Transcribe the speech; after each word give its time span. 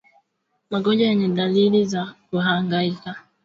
Magonjwa 0.71 1.01
yenye 1.05 1.27
dalili 1.29 1.85
za 1.85 2.15
Kuhangaika 2.29 3.15